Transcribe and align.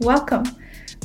Welcome 0.00 0.44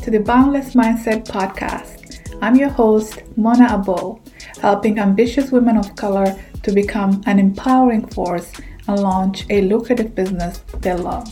to 0.03 0.09
the 0.09 0.21
Boundless 0.21 0.73
Mindset 0.73 1.27
Podcast. 1.27 2.21
I'm 2.41 2.55
your 2.55 2.69
host, 2.69 3.23
Mona 3.35 3.67
Abo, 3.67 4.21
helping 4.61 4.99
ambitious 4.99 5.51
women 5.51 5.75
of 5.75 5.97
color 5.97 6.33
to 6.63 6.71
become 6.71 7.21
an 7.25 7.37
empowering 7.37 8.07
force 8.07 8.53
and 8.87 9.01
launch 9.01 9.45
a 9.49 9.63
lucrative 9.63 10.15
business 10.15 10.59
they 10.79 10.93
love. 10.93 11.27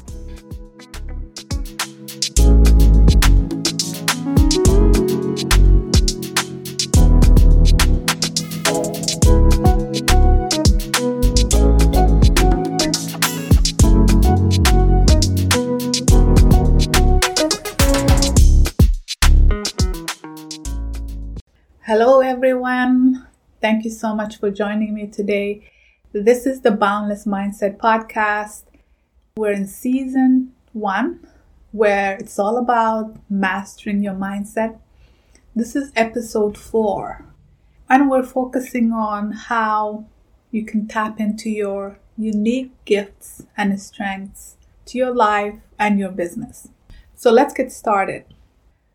Thank 23.64 23.86
you 23.86 23.92
so 23.92 24.14
much 24.14 24.42
for 24.42 24.52
joining 24.52 24.94
me 24.94 25.08
today. 25.08 25.72
This 26.12 26.46
is 26.46 26.60
the 26.60 26.72
Boundless 26.72 27.24
Mindset 27.24 27.78
Podcast. 27.78 28.64
We're 29.38 29.54
in 29.54 29.68
season 29.68 30.52
one, 30.74 31.26
where 31.72 32.18
it's 32.18 32.38
all 32.38 32.58
about 32.58 33.16
mastering 33.30 34.04
your 34.04 34.16
mindset. 34.16 34.80
This 35.56 35.78
is 35.78 35.94
episode 35.96 36.58
four, 36.58 37.24
and 37.90 38.10
we're 38.10 38.24
focusing 38.24 38.92
on 38.92 39.32
how 39.32 40.08
you 40.52 40.66
can 40.66 40.86
tap 40.86 41.22
into 41.22 41.50
your 41.50 42.00
unique 42.18 42.74
gifts 42.84 43.44
and 43.56 43.80
strengths 43.80 44.58
to 44.88 44.98
your 44.98 45.16
life 45.16 45.56
and 45.80 45.98
your 45.98 46.12
business. 46.12 46.68
So 47.16 47.32
let's 47.32 47.54
get 47.54 47.72
started. 47.72 48.26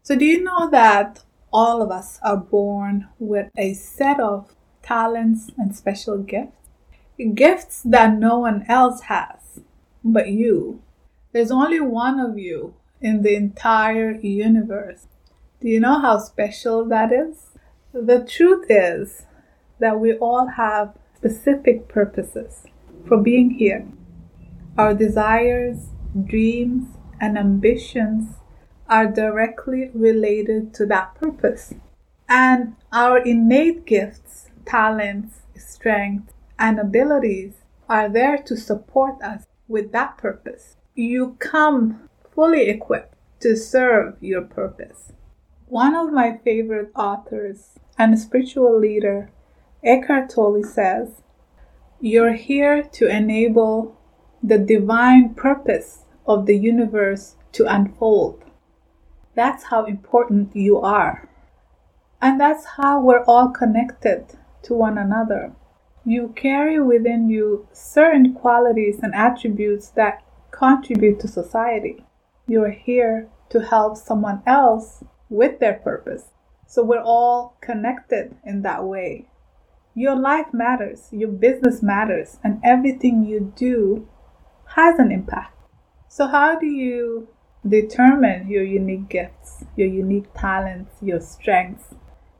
So, 0.02 0.14
do 0.14 0.26
you 0.26 0.44
know 0.44 0.68
that 0.68 1.24
all 1.50 1.80
of 1.80 1.90
us 1.90 2.18
are 2.22 2.36
born 2.36 3.08
with 3.18 3.50
a 3.56 3.72
set 3.72 4.20
of 4.20 4.54
talents 4.88 5.50
and 5.58 5.76
special 5.76 6.16
gifts. 6.16 6.56
Gifts 7.34 7.82
that 7.82 8.16
no 8.16 8.38
one 8.38 8.64
else 8.68 9.02
has 9.02 9.60
but 10.02 10.28
you. 10.28 10.80
There's 11.32 11.50
only 11.50 11.80
one 11.80 12.18
of 12.18 12.38
you 12.38 12.74
in 13.00 13.22
the 13.22 13.34
entire 13.34 14.12
universe. 14.12 15.06
Do 15.60 15.68
you 15.68 15.80
know 15.80 16.00
how 16.00 16.18
special 16.18 16.84
that 16.86 17.12
is? 17.12 17.48
The 17.92 18.24
truth 18.24 18.66
is 18.70 19.26
that 19.78 20.00
we 20.00 20.14
all 20.14 20.46
have 20.46 20.94
specific 21.16 21.88
purposes 21.88 22.64
for 23.06 23.18
being 23.18 23.50
here. 23.50 23.86
Our 24.78 24.94
desires, 24.94 25.88
dreams, 26.24 26.86
and 27.20 27.36
ambitions 27.36 28.36
are 28.88 29.06
directly 29.06 29.90
related 29.92 30.72
to 30.74 30.86
that 30.86 31.14
purpose. 31.16 31.74
And 32.28 32.76
our 32.92 33.18
innate 33.18 33.84
gifts, 33.84 34.47
talents, 34.68 35.40
strengths, 35.56 36.34
and 36.58 36.78
abilities 36.78 37.54
are 37.88 38.08
there 38.08 38.36
to 38.36 38.56
support 38.56 39.20
us 39.22 39.44
with 39.66 39.92
that 39.92 40.18
purpose. 40.18 40.76
You 40.94 41.36
come 41.38 42.08
fully 42.34 42.68
equipped 42.68 43.14
to 43.40 43.56
serve 43.56 44.16
your 44.20 44.42
purpose. 44.42 45.12
One 45.68 45.94
of 45.94 46.12
my 46.12 46.38
favorite 46.44 46.90
authors 46.94 47.78
and 47.96 48.18
spiritual 48.18 48.78
leader, 48.78 49.30
Eckhart 49.82 50.30
Tolle 50.30 50.62
says, 50.64 51.22
You're 52.00 52.34
here 52.34 52.82
to 52.82 53.06
enable 53.06 53.96
the 54.42 54.58
divine 54.58 55.34
purpose 55.34 56.04
of 56.26 56.46
the 56.46 56.56
universe 56.56 57.36
to 57.52 57.66
unfold. 57.66 58.44
That's 59.34 59.64
how 59.64 59.84
important 59.84 60.54
you 60.54 60.78
are. 60.80 61.28
And 62.20 62.40
that's 62.40 62.64
how 62.76 63.00
we're 63.00 63.24
all 63.24 63.48
connected 63.48 64.37
to 64.62 64.74
one 64.74 64.98
another. 64.98 65.52
You 66.04 66.32
carry 66.36 66.80
within 66.80 67.28
you 67.28 67.68
certain 67.72 68.34
qualities 68.34 69.00
and 69.02 69.14
attributes 69.14 69.90
that 69.90 70.22
contribute 70.50 71.20
to 71.20 71.28
society. 71.28 72.04
You're 72.46 72.70
here 72.70 73.28
to 73.50 73.60
help 73.60 73.96
someone 73.96 74.42
else 74.46 75.04
with 75.28 75.60
their 75.60 75.74
purpose. 75.74 76.30
So 76.66 76.82
we're 76.82 77.02
all 77.02 77.56
connected 77.60 78.36
in 78.44 78.62
that 78.62 78.84
way. 78.84 79.26
Your 79.94 80.16
life 80.16 80.52
matters, 80.52 81.08
your 81.10 81.30
business 81.30 81.82
matters, 81.82 82.38
and 82.44 82.60
everything 82.62 83.24
you 83.24 83.52
do 83.56 84.06
has 84.76 84.98
an 84.98 85.10
impact. 85.10 85.56
So, 86.08 86.26
how 86.28 86.58
do 86.58 86.66
you 86.66 87.28
determine 87.66 88.48
your 88.48 88.62
unique 88.62 89.08
gifts, 89.08 89.64
your 89.76 89.88
unique 89.88 90.32
talents, 90.34 90.92
your 91.02 91.20
strengths, 91.20 91.94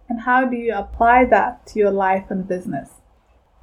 and 0.09 0.21
how 0.23 0.45
do 0.47 0.57
you 0.57 0.75
apply 0.75 1.25
that 1.27 1.67
to 1.69 1.79
your 1.79 1.91
life 1.91 2.27
and 2.31 2.49
business? 2.49 2.91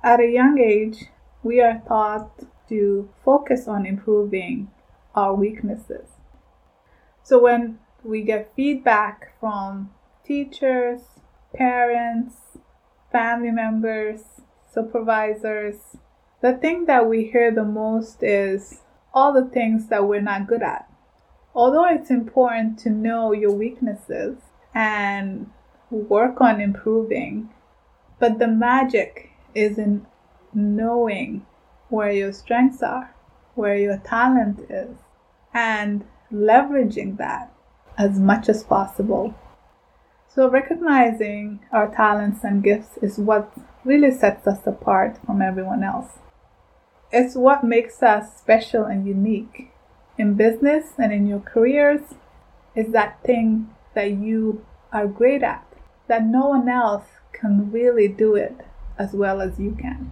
At 0.04 0.20
a 0.20 0.30
young 0.30 0.60
age, 0.60 1.06
we 1.44 1.62
are 1.62 1.82
taught 1.88 2.44
to 2.70 3.10
focus 3.24 3.68
on 3.68 3.86
improving 3.86 4.72
our 5.14 5.34
weaknesses. 5.34 6.10
So 7.24 7.42
when 7.42 7.80
we 8.04 8.22
get 8.22 8.54
feedback 8.56 9.40
from 9.40 9.92
teachers, 10.24 11.02
parents, 11.54 12.36
family 13.12 13.52
members, 13.52 14.22
supervisors, 14.72 15.98
the 16.42 16.54
thing 16.54 16.86
that 16.86 17.08
we 17.08 17.26
hear 17.26 17.52
the 17.52 17.64
most 17.64 18.22
is 18.22 18.82
all 19.14 19.34
the 19.34 19.50
things 19.50 19.88
that 19.88 20.08
we're 20.08 20.22
not 20.22 20.48
good 20.48 20.62
at 20.62 20.90
although 21.56 21.86
it's 21.86 22.12
important 22.12 22.78
to 22.80 22.90
know 22.90 23.32
your 23.32 23.52
weaknesses 23.52 24.38
and 24.74 25.50
work 25.96 26.42
on 26.42 26.62
improving, 26.62 27.50
but 28.20 28.40
the 28.40 28.48
magic 28.48 29.32
is 29.54 29.78
in 29.78 30.06
knowing 30.54 31.46
where 31.90 32.12
your 32.12 32.34
strengths 32.34 32.82
are, 32.82 33.14
where 33.56 33.78
your 33.78 33.98
talent 33.98 34.60
is, 34.70 34.98
and 35.54 36.06
leveraging 36.32 37.18
that 37.18 37.52
as 37.98 38.20
much 38.20 38.50
as 38.50 38.64
possible. 38.64 39.34
So, 40.28 40.50
recognizing 40.50 41.62
our 41.72 41.90
talents 41.90 42.44
and 42.44 42.64
gifts 42.64 42.98
is 43.02 43.18
what 43.18 43.54
really 43.86 44.12
sets 44.12 44.46
us 44.48 44.68
apart 44.68 45.18
from 45.26 45.42
everyone 45.42 45.84
else. 45.84 46.20
It's 47.12 47.36
what 47.36 47.64
makes 47.64 48.04
us 48.04 48.38
special 48.38 48.84
and 48.84 49.08
unique 49.08 49.72
in 50.18 50.34
business 50.34 50.94
and 50.98 51.14
in 51.14 51.28
your 51.28 51.40
careers 51.40 52.02
is 52.76 52.92
that 52.92 53.22
thing 53.24 53.70
that 53.94 54.12
you 54.12 54.66
are 54.92 55.08
great 55.08 55.44
at, 55.44 55.65
that 56.08 56.26
no 56.26 56.48
one 56.48 56.70
else 56.70 57.06
can 57.32 57.72
really 57.72 58.08
do 58.08 58.36
it 58.36 58.62
as 58.98 59.14
well 59.14 59.42
as 59.42 59.60
you 59.60 59.76
can. 59.80 60.12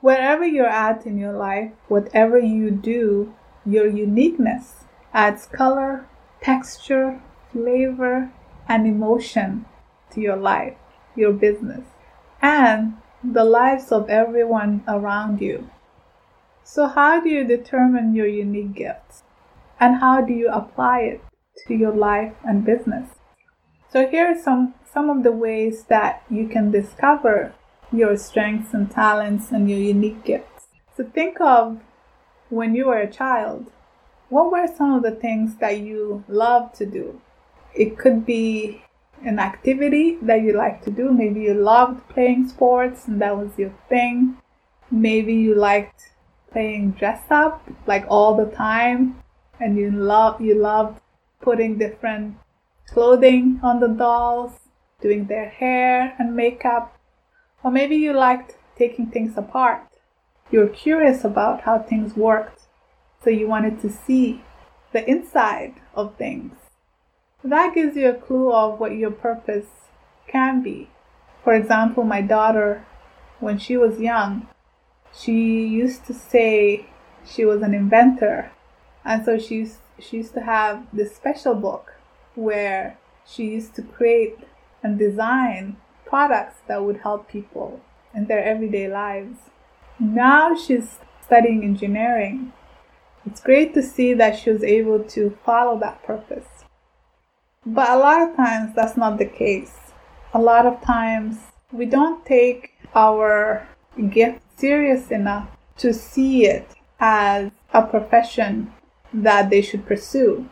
Wherever 0.00 0.46
you're 0.46 0.66
at 0.66 1.04
in 1.04 1.18
your 1.18 1.32
life, 1.32 1.72
whatever 1.88 2.38
you 2.38 2.70
do, 2.70 3.34
your 3.66 3.86
uniqueness 3.86 4.84
adds 5.12 5.46
color, 5.46 6.06
texture, 6.42 7.20
flavor, 7.52 8.32
and 8.68 8.86
emotion 8.86 9.66
to 10.10 10.20
your 10.20 10.36
life, 10.36 10.76
your 11.14 11.32
business, 11.32 11.84
and 12.40 12.96
the 13.22 13.44
lives 13.44 13.92
of 13.92 14.08
everyone 14.08 14.82
around 14.88 15.40
you. 15.40 15.68
So, 16.64 16.86
how 16.86 17.20
do 17.20 17.28
you 17.28 17.44
determine 17.44 18.14
your 18.14 18.28
unique 18.28 18.74
gifts? 18.74 19.22
And 19.78 19.96
how 19.96 20.20
do 20.20 20.32
you 20.32 20.48
apply 20.48 21.00
it 21.00 21.20
to 21.66 21.74
your 21.74 21.94
life 21.94 22.34
and 22.44 22.64
business? 22.64 23.19
So, 23.92 24.06
here 24.06 24.28
are 24.28 24.40
some, 24.40 24.74
some 24.92 25.10
of 25.10 25.24
the 25.24 25.32
ways 25.32 25.84
that 25.88 26.22
you 26.30 26.46
can 26.46 26.70
discover 26.70 27.52
your 27.92 28.16
strengths 28.16 28.72
and 28.72 28.88
talents 28.88 29.50
and 29.50 29.68
your 29.68 29.80
unique 29.80 30.24
gifts. 30.24 30.68
So, 30.96 31.02
think 31.02 31.40
of 31.40 31.80
when 32.50 32.76
you 32.76 32.86
were 32.86 32.98
a 32.98 33.10
child. 33.10 33.72
What 34.28 34.52
were 34.52 34.68
some 34.68 34.94
of 34.94 35.02
the 35.02 35.10
things 35.10 35.56
that 35.56 35.78
you 35.78 36.22
loved 36.28 36.76
to 36.76 36.86
do? 36.86 37.20
It 37.74 37.98
could 37.98 38.24
be 38.24 38.84
an 39.24 39.40
activity 39.40 40.18
that 40.22 40.42
you 40.42 40.52
like 40.52 40.84
to 40.84 40.90
do. 40.90 41.10
Maybe 41.10 41.40
you 41.40 41.54
loved 41.54 42.08
playing 42.08 42.48
sports 42.48 43.08
and 43.08 43.20
that 43.20 43.36
was 43.36 43.58
your 43.58 43.74
thing. 43.88 44.36
Maybe 44.90 45.34
you 45.34 45.56
liked 45.56 46.12
playing 46.52 46.92
dress 46.92 47.24
up 47.30 47.68
like 47.86 48.04
all 48.08 48.36
the 48.36 48.50
time 48.56 49.22
and 49.60 49.76
you 49.76 49.90
love 49.90 50.40
you 50.40 50.54
loved 50.54 51.00
putting 51.40 51.78
different 51.78 52.36
clothing 52.92 53.60
on 53.62 53.78
the 53.78 53.88
dolls 53.88 54.52
doing 55.00 55.26
their 55.26 55.48
hair 55.48 56.14
and 56.18 56.34
makeup. 56.34 56.98
Or 57.62 57.70
maybe 57.70 57.96
you 57.96 58.12
liked 58.12 58.56
taking 58.76 59.06
things 59.06 59.36
apart. 59.36 59.86
You're 60.50 60.68
curious 60.68 61.24
about 61.24 61.62
how 61.62 61.78
things 61.78 62.16
worked 62.16 62.62
so 63.22 63.30
you 63.30 63.46
wanted 63.46 63.80
to 63.82 63.90
see 63.90 64.42
the 64.92 65.08
inside 65.08 65.74
of 65.94 66.16
things. 66.16 66.56
That 67.44 67.74
gives 67.74 67.96
you 67.96 68.08
a 68.08 68.14
clue 68.14 68.52
of 68.52 68.80
what 68.80 68.96
your 68.96 69.12
purpose 69.12 69.68
can 70.26 70.62
be. 70.62 70.90
For 71.44 71.54
example 71.54 72.04
my 72.04 72.20
daughter 72.20 72.84
when 73.38 73.58
she 73.58 73.76
was 73.76 74.00
young 74.00 74.48
she 75.16 75.66
used 75.66 76.06
to 76.06 76.14
say 76.14 76.86
she 77.24 77.44
was 77.44 77.62
an 77.62 77.74
inventor. 77.74 78.50
And 79.04 79.24
so 79.24 79.38
she 79.38 79.68
she 79.98 80.18
used 80.18 80.34
to 80.34 80.40
have 80.40 80.86
this 80.92 81.14
special 81.14 81.54
book 81.54 81.89
where 82.40 82.98
she 83.26 83.44
used 83.44 83.74
to 83.74 83.82
create 83.82 84.38
and 84.82 84.98
design 84.98 85.76
products 86.06 86.58
that 86.66 86.82
would 86.82 86.98
help 86.98 87.28
people 87.28 87.80
in 88.14 88.26
their 88.26 88.42
everyday 88.42 88.88
lives. 88.88 89.38
Now 89.98 90.56
she's 90.56 90.98
studying 91.22 91.62
engineering. 91.62 92.52
It's 93.26 93.40
great 93.40 93.74
to 93.74 93.82
see 93.82 94.14
that 94.14 94.38
she 94.38 94.50
was 94.50 94.64
able 94.64 95.04
to 95.04 95.36
follow 95.44 95.78
that 95.80 96.02
purpose. 96.02 96.48
But 97.66 97.90
a 97.90 97.98
lot 97.98 98.22
of 98.22 98.36
times 98.36 98.74
that's 98.74 98.96
not 98.96 99.18
the 99.18 99.26
case. 99.26 99.92
A 100.32 100.40
lot 100.40 100.64
of 100.64 100.80
times 100.80 101.36
we 101.70 101.84
don't 101.84 102.24
take 102.24 102.72
our 102.94 103.68
gift 104.10 104.40
serious 104.56 105.10
enough 105.10 105.48
to 105.76 105.92
see 105.92 106.46
it 106.46 106.74
as 106.98 107.50
a 107.72 107.82
profession 107.82 108.72
that 109.12 109.50
they 109.50 109.60
should 109.60 109.86
pursue. 109.86 110.48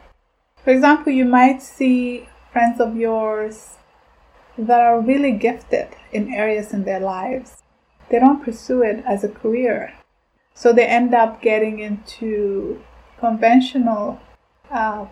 For 0.68 0.74
example, 0.74 1.14
you 1.14 1.24
might 1.24 1.62
see 1.62 2.28
friends 2.52 2.78
of 2.78 2.94
yours 2.94 3.76
that 4.58 4.80
are 4.80 5.00
really 5.00 5.32
gifted 5.32 5.96
in 6.12 6.30
areas 6.30 6.74
in 6.74 6.84
their 6.84 7.00
lives. 7.00 7.62
They 8.10 8.18
don't 8.18 8.44
pursue 8.44 8.82
it 8.82 9.02
as 9.06 9.24
a 9.24 9.30
career. 9.30 9.94
So 10.52 10.74
they 10.74 10.84
end 10.84 11.14
up 11.14 11.40
getting 11.40 11.78
into 11.78 12.82
conventional 13.18 14.20
uh, 14.70 15.06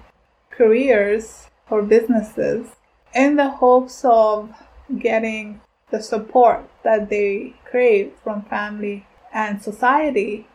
careers 0.51 1.49
or 1.71 1.81
businesses 1.81 2.77
in 3.15 3.37
the 3.37 3.49
hopes 3.49 4.05
of 4.05 4.53
getting 4.99 5.63
the 5.91 6.03
support 6.03 6.69
that 6.85 7.09
they 7.09 7.55
crave 7.65 8.13
from 8.23 8.43
family 8.43 9.07
and 9.33 9.63
society. 9.63 10.49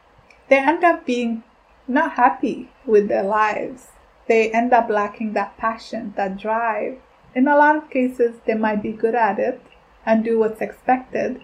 They 0.48 0.60
end 0.60 0.84
up 0.84 1.08
being 1.08 1.42
not 1.88 2.12
happy 2.12 2.70
with 2.86 3.08
their 3.08 3.24
lives. 3.24 3.88
They 4.28 4.52
end 4.52 4.74
up 4.74 4.90
lacking 4.90 5.34
that 5.34 5.58
passion, 5.58 6.14
that 6.18 6.38
drive. 6.38 6.98
In 7.34 7.48
a 7.48 7.58
lot 7.58 7.76
of 7.76 7.90
cases, 7.90 8.40
they 8.46 8.54
might 8.54 8.82
be 8.84 8.92
good 8.92 9.16
at 9.16 9.40
it 9.40 9.62
and 10.06 10.24
do 10.24 10.40
what's 10.40 10.62
expected, 10.62 11.42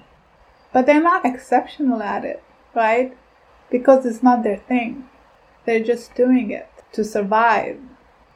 but 0.74 0.85
they're 0.85 1.01
not 1.01 1.25
exceptional 1.25 2.01
at 2.01 2.25
it, 2.25 2.44
right? 2.75 3.18
Because 3.69 4.06
it's 4.06 4.24
not 4.24 4.44
their 4.44 4.57
thing. 4.57 5.09
They're 5.65 5.83
just 5.83 6.15
doing 6.15 6.51
it 6.51 6.69
to 6.94 7.03
survive. 7.03 7.79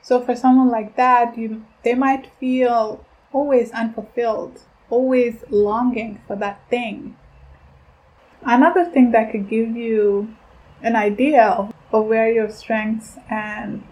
So 0.02 0.22
for 0.22 0.36
someone 0.36 0.70
like 0.70 0.96
that, 0.96 1.38
you 1.38 1.64
they 1.84 1.94
might 1.94 2.32
feel 2.40 3.06
always 3.34 3.72
unfulfilled, 3.72 4.62
always 4.90 5.44
longing 5.50 6.22
for 6.28 6.36
that 6.38 6.60
thing. 6.70 7.16
Another 8.44 8.86
thing 8.86 9.12
that 9.12 9.32
could 9.32 9.50
give 9.50 9.76
you 9.76 10.36
an 10.82 10.96
idea 10.96 11.44
of, 11.44 11.74
of 11.92 12.06
where 12.06 12.32
your 12.32 12.50
strengths 12.50 13.18
and 13.30 13.84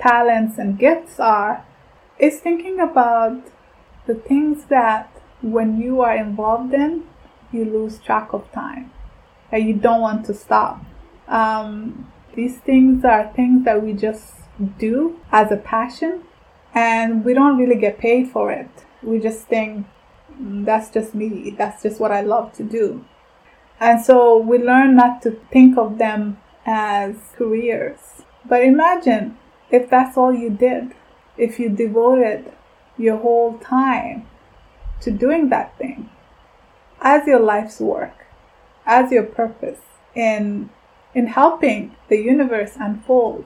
talents 0.00 0.58
and 0.58 0.78
gifts 0.78 1.20
are 1.20 1.64
is 2.18 2.40
thinking 2.40 2.80
about 2.80 3.42
the 4.06 4.14
things 4.14 4.64
that 4.66 5.10
when 5.42 5.80
you 5.80 6.00
are 6.00 6.16
involved 6.16 6.74
in, 6.74 7.04
you 7.52 7.64
lose 7.64 7.98
track 7.98 8.32
of 8.32 8.50
time 8.52 8.90
and 9.52 9.66
you 9.66 9.74
don't 9.74 10.00
want 10.00 10.24
to 10.26 10.34
stop. 10.34 10.82
Um, 11.28 12.10
these 12.34 12.58
things 12.58 13.04
are 13.04 13.32
things 13.34 13.64
that 13.64 13.82
we 13.82 13.92
just 13.92 14.34
do 14.78 15.18
as 15.32 15.50
a 15.50 15.56
passion 15.56 16.24
and 16.74 17.24
we 17.24 17.34
don't 17.34 17.58
really 17.58 17.76
get 17.76 17.98
paid 17.98 18.28
for 18.28 18.52
it. 18.52 18.70
We 19.02 19.18
just 19.18 19.46
think 19.46 19.86
mm, 20.32 20.64
that's 20.64 20.90
just 20.90 21.14
me, 21.14 21.54
that's 21.56 21.82
just 21.82 22.00
what 22.00 22.12
I 22.12 22.20
love 22.20 22.52
to 22.54 22.62
do. 22.62 23.04
And 23.80 24.04
so 24.04 24.36
we 24.36 24.58
learn 24.58 24.94
not 24.94 25.22
to 25.22 25.40
think 25.50 25.78
of 25.78 25.98
them 25.98 26.38
as 26.66 27.16
careers. 27.36 27.98
But 28.44 28.62
imagine 28.62 29.38
if 29.70 29.88
that's 29.88 30.16
all 30.16 30.32
you 30.32 30.50
did, 30.50 30.92
if 31.36 31.58
you 31.58 31.68
devoted 31.68 32.52
your 32.98 33.16
whole 33.18 33.58
time 33.58 34.26
to 35.00 35.10
doing 35.10 35.48
that 35.48 35.76
thing 35.78 36.10
as 37.00 37.26
your 37.26 37.40
life's 37.40 37.80
work, 37.80 38.26
as 38.84 39.10
your 39.10 39.24
purpose 39.24 39.80
in 40.14 40.70
in 41.14 41.26
helping 41.26 41.96
the 42.08 42.18
universe 42.18 42.76
unfold 42.78 43.44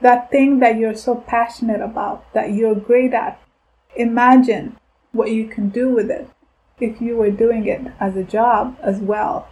that 0.00 0.30
thing 0.30 0.58
that 0.60 0.76
you're 0.76 0.94
so 0.94 1.14
passionate 1.14 1.80
about, 1.80 2.32
that 2.34 2.52
you're 2.52 2.74
great 2.74 3.14
at. 3.14 3.40
Imagine 3.96 4.76
what 5.12 5.30
you 5.30 5.48
can 5.48 5.70
do 5.70 5.88
with 5.88 6.10
it 6.10 6.28
if 6.78 7.00
you 7.00 7.16
were 7.16 7.30
doing 7.30 7.66
it 7.66 7.80
as 7.98 8.16
a 8.16 8.22
job 8.22 8.76
as 8.82 8.98
well. 8.98 9.48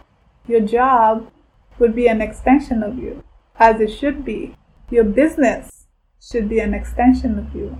Your 0.47 0.61
job 0.61 1.31
would 1.79 1.95
be 1.95 2.07
an 2.07 2.21
extension 2.21 2.83
of 2.83 2.99
you, 2.99 3.23
as 3.57 3.81
it 3.81 3.91
should 3.91 4.23
be. 4.23 4.55
Your 4.91 5.03
business 5.03 5.74
should 6.25 6.49
be 6.49 6.59
an 6.59 6.73
extension 6.73 7.37
of 7.37 7.53
you. 7.55 7.77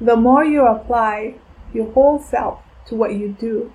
The 0.00 0.16
more 0.16 0.44
you 0.44 0.66
apply 0.66 1.34
your 1.72 1.92
whole 1.92 2.18
self 2.18 2.60
to 2.86 2.96
what 2.96 3.14
you 3.14 3.36
do, 3.38 3.72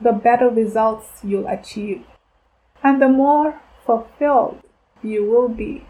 the 0.00 0.12
better 0.12 0.48
results 0.48 1.06
you'll 1.22 1.46
achieve, 1.46 2.04
and 2.82 3.00
the 3.00 3.08
more 3.08 3.60
fulfilled 3.84 4.60
you 5.02 5.24
will 5.24 5.48
be, 5.48 5.86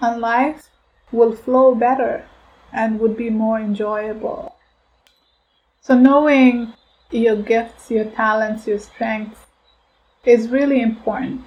and 0.00 0.20
life 0.20 0.70
will 1.12 1.34
flow 1.34 1.74
better 1.74 2.26
and 2.72 3.00
would 3.00 3.16
be 3.16 3.28
more 3.28 3.58
enjoyable. 3.58 4.54
So, 5.82 5.98
knowing 5.98 6.72
your 7.10 7.36
gifts, 7.36 7.90
your 7.90 8.04
talents, 8.04 8.66
your 8.66 8.78
strengths 8.78 9.40
is 10.24 10.48
really 10.48 10.80
important. 10.80 11.46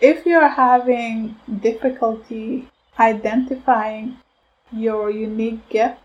If 0.00 0.24
you're 0.26 0.48
having 0.48 1.36
difficulty 1.60 2.68
identifying 2.98 4.18
your 4.72 5.10
unique 5.10 5.68
gift, 5.68 6.00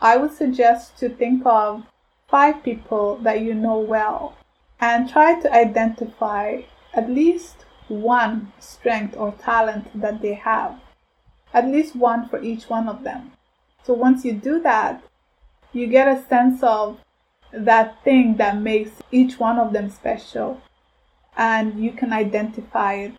I 0.00 0.16
would 0.16 0.32
suggest 0.32 0.98
to 0.98 1.08
think 1.08 1.46
of 1.46 1.84
five 2.28 2.62
people 2.62 3.16
that 3.18 3.40
you 3.40 3.54
know 3.54 3.78
well 3.78 4.36
and 4.80 5.08
try 5.08 5.40
to 5.40 5.52
identify 5.52 6.62
at 6.94 7.08
least 7.08 7.64
one 7.88 8.52
strength 8.58 9.16
or 9.16 9.32
talent 9.32 9.88
that 10.00 10.22
they 10.22 10.34
have. 10.34 10.80
At 11.54 11.66
least 11.66 11.94
one 11.94 12.28
for 12.28 12.42
each 12.42 12.68
one 12.68 12.88
of 12.88 13.04
them. 13.04 13.32
So 13.84 13.94
once 13.94 14.24
you 14.24 14.32
do 14.32 14.60
that, 14.62 15.02
you 15.72 15.86
get 15.86 16.08
a 16.08 16.22
sense 16.22 16.62
of 16.62 16.98
that 17.52 18.02
thing 18.02 18.36
that 18.36 18.60
makes 18.60 19.02
each 19.10 19.38
one 19.38 19.58
of 19.58 19.72
them 19.72 19.90
special 19.90 20.60
and 21.36 21.82
you 21.82 21.92
can 21.92 22.12
identify 22.12 22.94
it 22.94 23.12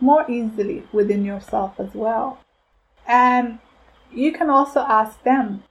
more 0.00 0.28
easily 0.30 0.82
within 0.92 1.24
yourself 1.24 1.78
as 1.78 1.94
well. 1.94 2.38
And 3.06 3.58
you 4.12 4.32
can 4.32 4.50
also 4.50 4.80
ask 4.80 5.22
them. 5.22 5.64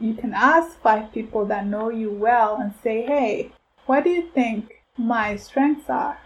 You 0.00 0.14
can 0.14 0.32
ask 0.32 0.78
five 0.80 1.12
people 1.12 1.44
that 1.46 1.66
know 1.66 1.90
you 1.90 2.10
well 2.10 2.56
and 2.56 2.72
say, 2.82 3.02
hey, 3.02 3.52
what 3.86 4.04
do 4.04 4.10
you 4.10 4.30
think 4.30 4.82
my 4.96 5.36
strengths 5.36 5.90
are? 5.90 6.18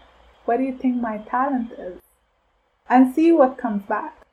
What 0.45 0.57
do 0.57 0.63
you 0.63 0.77
think 0.77 0.97
my 0.97 1.17
talent 1.17 1.71
is? 1.73 1.99
And 2.89 3.13
see 3.13 3.31
what 3.31 3.57
comes 3.57 3.83
back. 3.83 4.25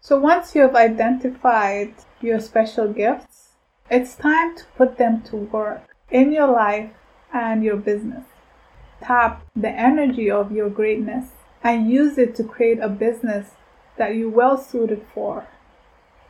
So 0.00 0.18
once 0.18 0.54
you 0.54 0.62
have 0.62 0.76
identified 0.76 1.94
your 2.20 2.40
special 2.40 2.92
gifts, 2.92 3.50
it's 3.90 4.14
time 4.14 4.56
to 4.56 4.64
put 4.76 4.98
them 4.98 5.22
to 5.22 5.36
work 5.36 5.96
in 6.10 6.32
your 6.32 6.48
life 6.48 6.90
and 7.32 7.62
your 7.62 7.76
business 7.76 8.24
tap 9.02 9.44
the 9.54 9.68
energy 9.68 10.30
of 10.30 10.52
your 10.52 10.70
greatness 10.70 11.32
and 11.62 11.90
use 11.90 12.18
it 12.18 12.34
to 12.36 12.44
create 12.44 12.78
a 12.80 12.88
business 12.88 13.50
that 13.96 14.14
you're 14.14 14.30
well 14.30 14.58
suited 14.58 15.04
for. 15.14 15.46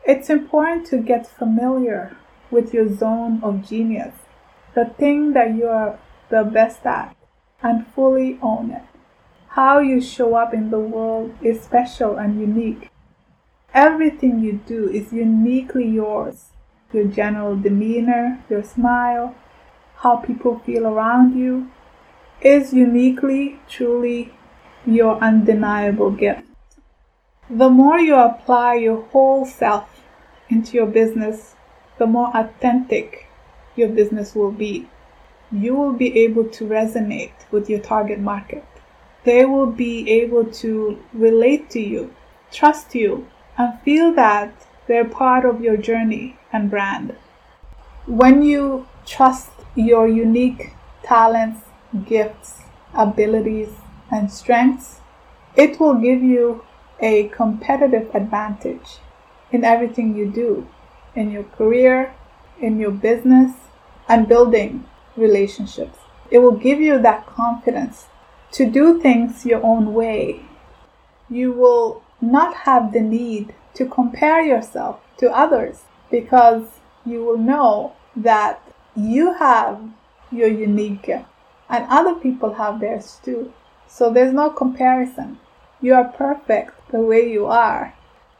It's 0.05 0.29
important 0.29 0.87
to 0.87 0.97
get 0.97 1.27
familiar 1.27 2.15
with 2.49 2.73
your 2.73 2.93
zone 2.93 3.41
of 3.43 3.67
genius, 3.67 4.15
the 4.73 4.85
thing 4.85 5.33
that 5.33 5.55
you 5.55 5.67
are 5.67 5.99
the 6.29 6.43
best 6.43 6.85
at, 6.85 7.15
and 7.61 7.87
fully 7.87 8.39
own 8.41 8.71
it. 8.71 8.83
How 9.49 9.79
you 9.79 9.99
show 9.99 10.35
up 10.35 10.53
in 10.53 10.69
the 10.69 10.79
world 10.79 11.35
is 11.41 11.61
special 11.61 12.17
and 12.17 12.39
unique. 12.39 12.89
Everything 13.73 14.39
you 14.39 14.61
do 14.65 14.89
is 14.89 15.11
uniquely 15.11 15.87
yours. 15.87 16.51
Your 16.93 17.05
general 17.05 17.57
demeanor, 17.57 18.43
your 18.49 18.63
smile, 18.63 19.35
how 19.97 20.17
people 20.17 20.59
feel 20.59 20.87
around 20.87 21.37
you, 21.37 21.69
is 22.41 22.73
uniquely, 22.73 23.59
truly 23.67 24.33
your 24.85 25.17
undeniable 25.17 26.11
gift. 26.11 26.46
The 27.49 27.69
more 27.69 27.99
you 27.99 28.15
apply 28.15 28.75
your 28.75 29.03
whole 29.11 29.45
self 29.45 30.01
into 30.49 30.73
your 30.73 30.85
business, 30.85 31.55
the 31.97 32.05
more 32.05 32.35
authentic 32.35 33.27
your 33.75 33.89
business 33.89 34.35
will 34.35 34.51
be. 34.51 34.89
You 35.51 35.75
will 35.75 35.93
be 35.93 36.19
able 36.19 36.45
to 36.49 36.65
resonate 36.65 37.49
with 37.51 37.69
your 37.69 37.79
target 37.79 38.19
market. 38.19 38.65
They 39.23 39.45
will 39.45 39.71
be 39.71 40.09
able 40.09 40.45
to 40.45 41.01
relate 41.13 41.69
to 41.71 41.79
you, 41.79 42.13
trust 42.51 42.93
you, 42.95 43.27
and 43.57 43.79
feel 43.81 44.13
that 44.15 44.67
they're 44.87 45.05
part 45.05 45.45
of 45.45 45.61
your 45.61 45.77
journey 45.77 46.37
and 46.51 46.69
brand. 46.69 47.15
When 48.05 48.41
you 48.41 48.87
trust 49.05 49.51
your 49.75 50.07
unique 50.07 50.73
talents 51.03 51.61
gifts, 52.05 52.61
abilities, 52.93 53.69
and 54.11 54.31
strengths, 54.31 54.99
it 55.55 55.79
will 55.79 55.95
give 55.95 56.21
you 56.21 56.63
a 56.99 57.27
competitive 57.29 58.13
advantage 58.13 58.97
in 59.51 59.63
everything 59.63 60.15
you 60.15 60.29
do, 60.29 60.67
in 61.15 61.31
your 61.31 61.43
career, 61.43 62.13
in 62.59 62.79
your 62.79 62.91
business, 62.91 63.53
and 64.07 64.27
building 64.27 64.85
relationships. 65.15 65.99
It 66.29 66.39
will 66.39 66.57
give 66.57 66.79
you 66.79 66.99
that 67.01 67.25
confidence 67.25 68.07
to 68.51 68.65
do 68.65 68.99
things 68.99 69.45
your 69.45 69.63
own 69.63 69.93
way. 69.93 70.45
You 71.29 71.51
will 71.51 72.03
not 72.21 72.53
have 72.65 72.93
the 72.93 73.01
need 73.01 73.53
to 73.75 73.85
compare 73.85 74.41
yourself 74.41 74.99
to 75.17 75.29
others 75.31 75.83
because 76.09 76.63
you 77.05 77.23
will 77.23 77.37
know 77.37 77.93
that 78.15 78.61
you 78.95 79.33
have 79.33 79.79
your 80.31 80.47
unique 80.47 81.03
gift 81.03 81.25
and 81.69 81.85
other 81.89 82.15
people 82.15 82.55
have 82.55 82.79
theirs 82.79 83.19
too. 83.23 83.53
So 83.87 84.11
there's 84.11 84.33
no 84.33 84.49
comparison. 84.49 85.39
You 85.81 85.93
are 85.93 86.05
perfect 86.05 86.73
the 86.91 86.99
way 86.99 87.29
you 87.29 87.45
are, 87.45 87.93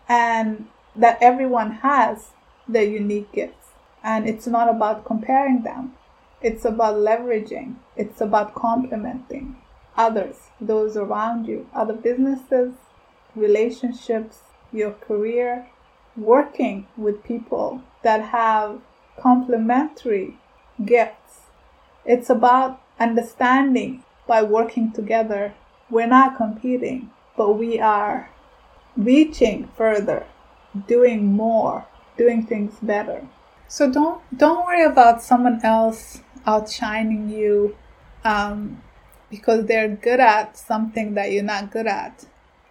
and 0.08 0.68
that 0.96 1.18
everyone 1.22 1.72
has 1.72 2.32
their 2.68 2.84
unique 2.84 3.32
gifts. 3.32 3.68
And 4.04 4.28
it's 4.28 4.48
not 4.48 4.70
about 4.70 5.06
comparing 5.06 5.64
them, 5.64 5.94
it's 6.42 6.66
about 6.66 6.96
leveraging, 6.96 7.76
it's 7.96 8.22
about 8.22 8.56
complementing 8.56 9.58
others, 9.98 10.50
those 10.62 10.96
around 10.96 11.48
you, 11.48 11.68
other 11.74 11.94
businesses, 11.94 12.74
relationships, 13.36 14.40
your 14.72 14.92
career, 14.92 15.68
working 16.16 16.88
with 16.96 17.24
people 17.24 17.82
that 18.04 18.22
have 18.22 18.80
complementary 19.20 20.38
gifts. 20.86 21.42
It's 22.06 22.30
about 22.30 22.82
understanding 23.00 24.04
by 24.28 24.44
working 24.44 24.92
together. 24.92 25.54
We're 25.90 26.08
not 26.08 26.38
competing, 26.38 27.12
but 27.36 27.54
we 27.54 27.80
are 27.80 28.30
reaching 28.98 29.70
further, 29.78 30.26
doing 30.88 31.26
more, 31.26 31.86
doing 32.18 32.46
things 32.46 32.74
better. 32.82 33.28
So 33.68 33.92
don't 33.92 34.22
don't 34.36 34.66
worry 34.66 34.84
about 34.84 35.22
someone 35.22 35.60
else 35.64 36.22
outshining 36.46 37.30
you 37.30 37.76
um, 38.24 38.82
because 39.30 39.66
they're 39.66 39.90
good 39.90 40.20
at 40.20 40.58
something 40.58 41.14
that 41.14 41.32
you're 41.32 41.44
not 41.44 41.72
good 41.72 41.88
at. 41.88 42.26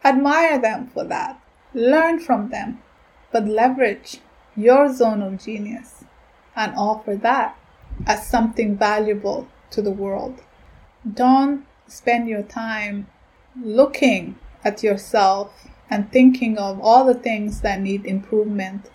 Admire 0.04 0.58
them 0.58 0.88
for 0.88 1.04
that. 1.04 1.40
Learn 1.74 2.18
from 2.18 2.50
them, 2.50 2.82
but 3.32 3.46
leverage 3.46 4.20
your 4.56 4.92
zone 4.92 5.22
of 5.22 5.42
genius 5.42 6.04
and 6.54 6.72
offer 6.76 7.14
that 7.16 7.56
as 8.06 8.26
something 8.26 8.76
valuable 8.76 9.46
to 9.70 9.82
the 9.82 9.90
world. 9.90 10.40
Don't 11.12 11.66
spend 11.86 12.28
your 12.28 12.42
time 12.42 13.06
looking 13.62 14.38
at 14.64 14.82
yourself 14.82 15.68
and 15.90 16.10
thinking 16.10 16.58
of 16.58 16.80
all 16.80 17.04
the 17.04 17.14
things 17.14 17.60
that 17.60 17.80
need 17.80 18.04
improvement. 18.04 18.90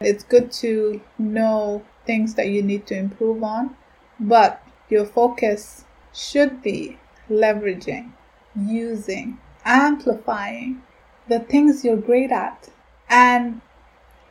It's 0.00 0.24
good 0.24 0.52
to 0.52 1.00
know 1.18 1.82
things 2.04 2.34
that 2.34 2.48
you 2.48 2.62
need 2.62 2.86
to 2.88 2.96
improve 2.96 3.42
on, 3.42 3.76
but 4.20 4.62
your 4.88 5.04
focus 5.04 5.84
should 6.12 6.62
be 6.62 6.98
leveraging, 7.28 8.12
using, 8.54 9.38
amplifying 9.64 10.82
the 11.28 11.40
things 11.40 11.84
you're 11.84 11.96
great 11.96 12.30
at 12.30 12.68
and 13.08 13.60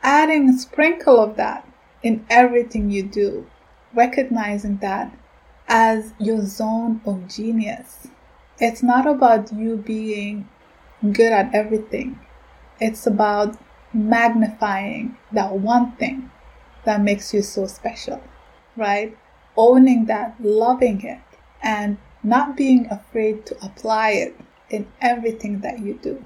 adding 0.02 0.48
a 0.48 0.58
sprinkle 0.58 1.20
of 1.20 1.36
that 1.36 1.68
in 2.02 2.24
everything 2.30 2.90
you 2.90 3.02
do, 3.02 3.46
recognizing 3.94 4.78
that 4.78 5.12
as 5.68 6.12
your 6.18 6.40
zone 6.42 7.00
of 7.04 7.28
genius. 7.28 8.08
It's 8.58 8.82
not 8.82 9.06
about 9.06 9.52
you 9.52 9.76
being 9.76 10.48
good 11.12 11.32
at 11.32 11.54
everything. 11.54 12.18
It's 12.80 13.06
about 13.06 13.56
magnifying 13.92 15.16
that 15.32 15.52
one 15.52 15.92
thing 15.92 16.30
that 16.84 17.02
makes 17.02 17.32
you 17.34 17.42
so 17.42 17.66
special, 17.66 18.22
right? 18.76 19.16
Owning 19.56 20.06
that, 20.06 20.36
loving 20.40 21.04
it, 21.04 21.20
and 21.62 21.98
not 22.22 22.56
being 22.56 22.86
afraid 22.90 23.46
to 23.46 23.56
apply 23.64 24.10
it 24.10 24.38
in 24.70 24.86
everything 25.00 25.60
that 25.60 25.80
you 25.80 25.94
do. 25.94 26.24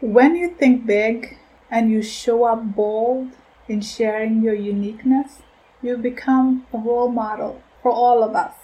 When 0.00 0.36
you 0.36 0.50
think 0.50 0.86
big 0.86 1.38
and 1.70 1.90
you 1.90 2.02
show 2.02 2.44
up 2.44 2.74
bold 2.74 3.32
in 3.68 3.80
sharing 3.80 4.42
your 4.42 4.54
uniqueness, 4.54 5.42
you 5.80 5.96
become 5.96 6.66
a 6.72 6.78
role 6.78 7.10
model 7.10 7.62
for 7.82 7.90
all 7.90 8.22
of 8.22 8.34
us. 8.34 8.54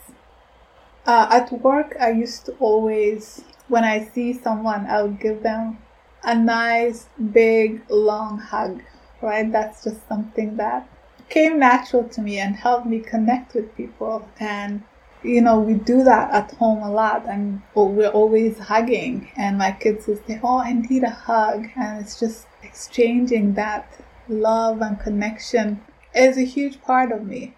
Uh, 1.07 1.27
at 1.31 1.51
work, 1.53 1.97
I 2.01 2.11
used 2.11 2.45
to 2.47 2.53
always, 2.61 3.43
when 3.69 3.85
I 3.85 4.05
see 4.05 4.33
someone, 4.33 4.87
I'll 4.89 5.11
give 5.11 5.43
them 5.43 5.79
a 6.25 6.35
nice, 6.35 7.09
big, 7.33 7.83
long 7.89 8.39
hug, 8.39 8.83
right? 9.23 9.51
That's 9.51 9.85
just 9.85 10.07
something 10.09 10.57
that 10.57 10.89
came 11.29 11.59
natural 11.59 12.05
to 12.09 12.21
me 12.23 12.39
and 12.39 12.57
helped 12.57 12.87
me 12.87 13.01
connect 13.01 13.55
with 13.55 13.77
people 13.77 14.27
and 14.41 14.83
you 15.23 15.41
know, 15.41 15.59
we 15.59 15.75
do 15.75 16.05
that 16.05 16.33
at 16.33 16.53
home 16.57 16.83
a 16.83 16.91
lot 16.91 17.27
and 17.27 17.61
we're 17.75 18.09
always 18.09 18.59
hugging. 18.59 19.31
And 19.37 19.59
my 19.59 19.73
kids 19.73 20.07
will 20.07 20.21
say, 20.27 20.41
Oh, 20.43 20.59
I 20.59 20.73
need 20.73 21.03
a 21.03 21.11
hug. 21.11 21.67
And 21.77 22.01
it's 22.01 22.21
just 22.21 22.47
exchanging 22.63 23.55
that 23.55 24.01
love 24.29 24.81
and 24.81 25.01
connection 25.01 25.81
is 26.15 26.39
a 26.39 26.43
huge 26.43 26.81
part 26.83 27.11
of 27.13 27.27
me. 27.27 27.55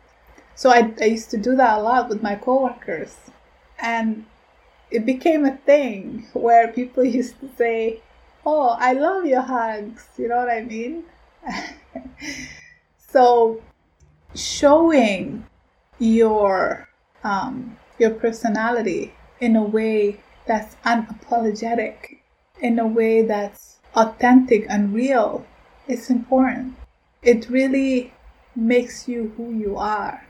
So 0.55 0.71
I, 0.71 0.93
I 1.01 1.05
used 1.05 1.31
to 1.31 1.37
do 1.37 1.57
that 1.57 1.79
a 1.79 1.83
lot 1.83 2.09
with 2.09 2.23
my 2.23 2.35
coworkers. 2.35 3.17
And 3.79 4.27
it 4.91 5.07
became 5.07 5.45
a 5.45 5.57
thing 5.57 6.27
where 6.33 6.69
people 6.69 7.05
used 7.19 7.39
to 7.41 7.49
say, 7.57 8.01
Oh, 8.45 8.77
I 8.79 8.95
love 8.95 9.27
your 9.27 9.43
hugs. 9.43 10.09
You 10.17 10.29
know 10.29 10.37
what 10.37 10.51
I 10.51 10.63
mean? 10.63 11.05
so 12.97 13.61
showing 14.35 15.45
your 15.99 16.89
um, 17.23 17.77
your 17.99 18.11
personality 18.11 19.15
in 19.41 19.57
a 19.57 19.63
way 19.63 20.21
that's 20.47 20.77
unapologetic, 20.85 22.19
in 22.61 22.79
a 22.79 22.87
way 22.87 23.23
that's 23.23 23.79
authentic 23.95 24.65
and 24.69 24.95
real, 24.95 25.47
it's 25.87 26.09
important. 26.09 26.77
It 27.23 27.49
really 27.51 28.13
makes 28.57 29.07
you 29.07 29.33
who 29.37 29.53
you 29.53 29.77
are, 29.77 30.27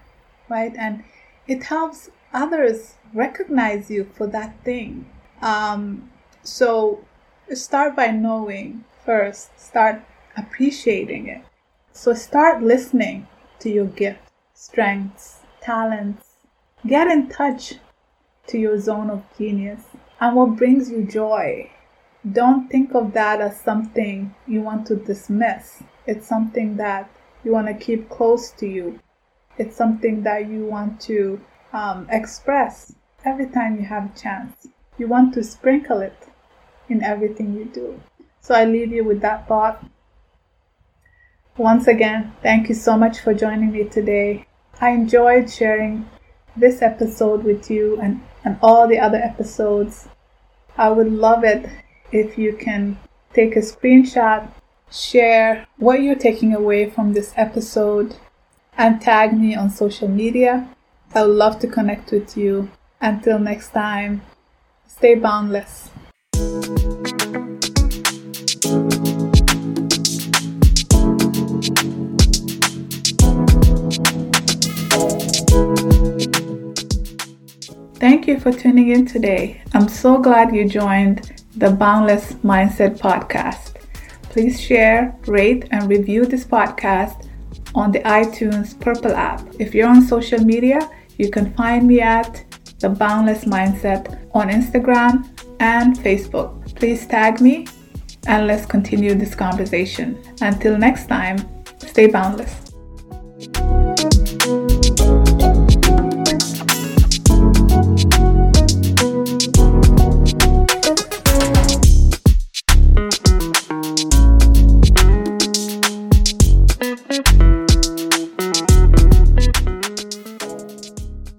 right? 0.49 0.75
And 0.77 1.05
it 1.47 1.65
helps 1.65 2.11
others 2.33 2.95
recognize 3.13 3.91
you 3.91 4.05
for 4.05 4.27
that 4.29 4.63
thing. 4.65 5.11
Um, 5.43 6.11
so 6.43 7.05
start 7.53 7.97
by 7.97 8.09
knowing 8.09 8.85
first, 9.05 9.59
start 9.59 10.03
appreciating 10.37 11.27
it. 11.29 11.43
So 11.93 12.15
start 12.15 12.63
listening 12.63 13.27
to 13.61 13.71
your 13.71 13.87
gifts, 13.87 14.31
strengths, 14.55 15.41
talents, 15.61 16.31
Get 16.87 17.09
in 17.09 17.29
touch 17.29 17.75
to 18.47 18.59
your 18.59 18.81
zone 18.81 19.11
of 19.11 19.23
genius 19.37 19.83
and 20.19 20.35
what 20.35 20.57
brings 20.57 20.91
you 20.91 21.05
joy. 21.05 21.71
Don't 22.33 22.71
think 22.71 22.95
of 22.95 23.13
that 23.13 23.43
as 23.43 23.61
something 23.61 24.35
you 24.47 24.63
want 24.63 24.87
to 24.87 24.97
dismiss. 24.97 25.83
It's 26.07 26.27
something 26.27 26.79
that 26.79 27.11
you 27.45 27.53
want 27.53 27.67
to 27.67 27.75
keep 27.75 28.09
close 28.09 28.51
to 28.53 28.67
you. 28.67 28.99
It's 29.59 29.77
something 29.77 30.23
that 30.23 30.49
you 30.49 30.65
want 30.65 31.03
to 31.03 31.43
um, 31.73 32.07
express 32.11 32.95
every 33.25 33.47
time 33.47 33.79
you 33.79 33.85
have 33.87 34.07
a 34.07 34.19
chance. 34.19 34.69
You 34.99 35.09
want 35.09 35.35
to 35.35 35.45
sprinkle 35.45 36.01
it 36.01 36.29
in 36.89 37.03
everything 37.03 37.55
you 37.55 37.65
do. 37.65 38.01
So 38.41 38.55
I 38.55 38.65
leave 38.65 38.93
you 38.93 39.05
with 39.05 39.21
that 39.21 39.47
thought. 39.47 39.85
Once 41.57 41.87
again, 41.87 42.33
thank 42.43 42.69
you 42.69 42.75
so 42.75 42.97
much 42.97 43.21
for 43.21 43.35
joining 43.35 43.73
me 43.73 43.85
today. 43.85 44.47
I 44.81 44.91
enjoyed 44.91 45.51
sharing 45.51 46.09
this 46.57 46.83
episode 46.83 47.45
with 47.45 47.71
you 47.71 48.01
and, 48.01 48.23
and 48.45 48.59
all 48.63 48.89
the 48.89 48.99
other 48.99 49.19
episodes. 49.19 50.09
I 50.77 50.91
would 50.91 51.13
love 51.13 51.45
it 51.45 51.69
if 52.13 52.39
you 52.39 52.55
can 52.55 52.99
take 53.35 53.57
a 53.57 53.61
screenshot, 53.61 54.51
share 54.91 55.67
what 55.77 56.03
you're 56.03 56.15
taking 56.15 56.55
away 56.55 56.89
from 56.89 57.13
this 57.13 57.33
episode, 57.37 58.17
and 58.77 59.01
tag 59.01 59.39
me 59.39 59.55
on 59.55 59.71
social 59.71 60.09
media. 60.09 60.69
I 61.13 61.27
would 61.27 61.35
love 61.35 61.59
to 61.59 61.67
connect 61.67 62.13
with 62.13 62.37
you. 62.37 62.71
Until 63.01 63.41
next 63.41 63.71
time, 63.71 64.23
stay 64.87 65.17
boundless. 65.17 65.91
Thank 77.99 78.29
you 78.29 78.39
for 78.39 78.53
tuning 78.53 78.91
in 78.91 79.05
today. 79.05 79.63
I'm 79.75 79.89
so 79.89 80.19
glad 80.19 80.55
you 80.55 80.69
joined 80.69 81.43
the 81.57 81.73
Boundless 81.73 82.35
Mindset 82.45 82.99
podcast. 82.99 83.75
Please 84.23 84.61
share, 84.61 85.19
rate, 85.27 85.67
and 85.73 85.89
review 85.89 86.25
this 86.25 86.45
podcast 86.45 87.29
on 87.75 87.91
the 87.91 87.99
iTunes 88.01 88.79
Purple 88.79 89.13
app. 89.13 89.45
If 89.59 89.75
you're 89.75 89.89
on 89.89 90.03
social 90.03 90.39
media, 90.45 90.89
you 91.21 91.31
can 91.31 91.53
find 91.55 91.87
me 91.87 92.01
at 92.01 92.45
The 92.81 92.89
Boundless 92.89 93.45
Mindset 93.45 94.29
on 94.35 94.49
Instagram 94.49 95.29
and 95.61 95.97
Facebook. 95.99 96.75
Please 96.75 97.07
tag 97.07 97.41
me 97.41 97.67
and 98.27 98.47
let's 98.47 98.65
continue 98.65 99.15
this 99.15 99.35
conversation. 99.35 100.19
Until 100.41 100.79
next 100.79 101.07
time, 101.07 101.39
stay 101.79 102.07
boundless. 102.07 102.70